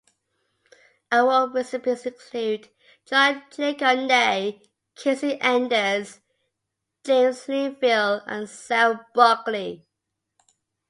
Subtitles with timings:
[1.11, 2.69] Award recipients include:
[3.05, 4.63] John Jacob Nay,
[4.95, 6.21] Casey Enders,
[7.03, 9.85] James Linville, and Sarah Buckley.